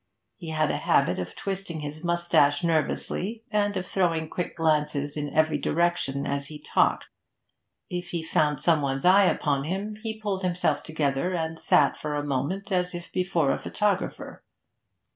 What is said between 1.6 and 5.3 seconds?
his moustache nervously and of throwing quick glances in